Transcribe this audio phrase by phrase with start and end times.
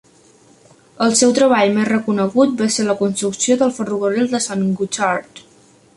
[1.07, 5.45] El seu treball més reconegut va ser la construcció del ferrocarril de Sant Gotard.